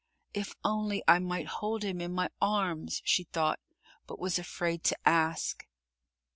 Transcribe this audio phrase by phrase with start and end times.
[0.33, 3.59] "If only I might hold Him in my arms," she thought,
[4.07, 5.63] but was afraid to ask.